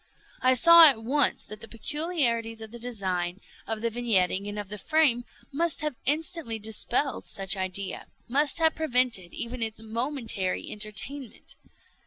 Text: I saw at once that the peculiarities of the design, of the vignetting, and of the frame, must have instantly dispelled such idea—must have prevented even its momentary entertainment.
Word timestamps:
I 0.41 0.55
saw 0.55 0.85
at 0.89 1.03
once 1.03 1.45
that 1.45 1.61
the 1.61 1.67
peculiarities 1.67 2.59
of 2.63 2.71
the 2.71 2.79
design, 2.79 3.39
of 3.67 3.81
the 3.81 3.91
vignetting, 3.91 4.49
and 4.49 4.57
of 4.57 4.69
the 4.69 4.79
frame, 4.79 5.25
must 5.53 5.81
have 5.81 5.95
instantly 6.05 6.57
dispelled 6.57 7.27
such 7.27 7.55
idea—must 7.55 8.57
have 8.57 8.73
prevented 8.73 9.31
even 9.31 9.61
its 9.61 9.79
momentary 9.83 10.67
entertainment. 10.71 11.53